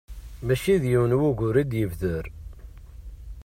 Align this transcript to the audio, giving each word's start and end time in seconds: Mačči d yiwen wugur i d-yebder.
Mačči 0.45 0.75
d 0.81 0.83
yiwen 0.91 1.17
wugur 1.19 1.55
i 1.61 1.63
d-yebder. 1.69 2.25